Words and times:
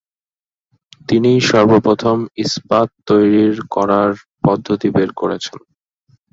তিনিই 1.09 1.39
সর্বপ্রথম 1.49 2.17
ইস্পাত 2.43 2.87
তৈরী 3.07 3.43
করার 3.75 4.11
পদ্ধতি 4.43 4.87
বের 4.95 5.09
করেছেন। 5.13 5.57